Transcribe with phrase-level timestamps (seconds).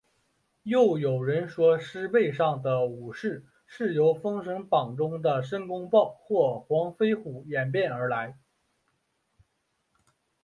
[0.63, 8.35] 又有人说是狮背上的武士是由封神榜中的申公豹或黄飞虎演变而来。